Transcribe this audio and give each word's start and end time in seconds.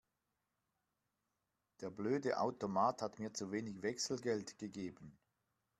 Der 1.81 1.91
blöde 1.91 2.39
Automat 2.39 3.03
hat 3.03 3.19
mir 3.19 3.35
zu 3.35 3.51
wenig 3.51 3.83
Wechselgeld 3.83 4.57
gegeben. 4.57 5.15